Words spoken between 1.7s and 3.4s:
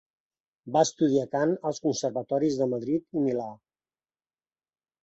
als conservatoris de Madrid i